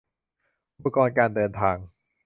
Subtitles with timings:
[0.75, 1.77] อุปกรณ์การเดินทาง